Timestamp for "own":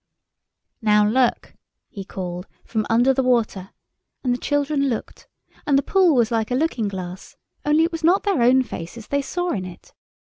8.41-8.63